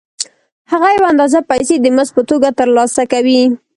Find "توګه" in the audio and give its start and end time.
2.29-2.49